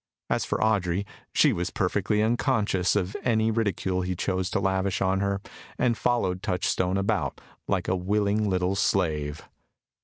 [0.31, 5.19] As for Audrey, she was perfectly unconscious of any ridicule he chose to lavish on
[5.19, 5.41] her,
[5.77, 9.47] and followed Touchstone about like a willing little slave.